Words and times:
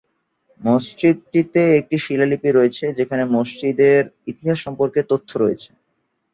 মসজিদটিতে 0.61 1.61
একটি 1.79 1.97
শিলালিপি 2.05 2.49
রয়েছে, 2.51 2.85
যেখানে 2.99 3.23
মসজিদের 3.35 4.01
ইতিহাস 4.31 4.57
সম্পর্কে 4.65 4.99
তথ্য 5.11 5.29
রয়েছে। 5.37 5.69